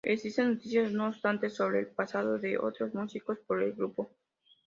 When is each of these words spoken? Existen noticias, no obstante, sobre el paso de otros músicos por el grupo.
Existen 0.03 0.49
noticias, 0.53 0.91
no 0.93 1.09
obstante, 1.09 1.51
sobre 1.51 1.81
el 1.81 1.85
paso 1.91 2.39
de 2.39 2.57
otros 2.57 2.91
músicos 2.95 3.37
por 3.45 3.61
el 3.61 3.73
grupo. 3.73 4.09